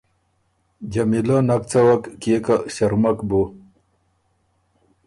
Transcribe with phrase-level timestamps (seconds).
[0.93, 3.41] جمیلۀ نک څوَک، کيې که ݭرمک بُو۔